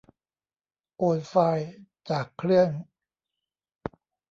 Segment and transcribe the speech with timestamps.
[0.97, 1.67] โอนไฟล์
[2.09, 2.69] จากเครื่อง